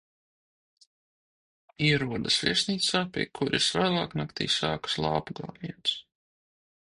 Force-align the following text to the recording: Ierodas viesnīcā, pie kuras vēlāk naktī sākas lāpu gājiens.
Ierodas 1.89 2.37
viesnīcā, 2.45 3.01
pie 3.17 3.27
kuras 3.39 3.69
vēlāk 3.81 4.17
naktī 4.21 4.49
sākas 4.57 4.97
lāpu 5.07 5.37
gājiens. 5.41 5.97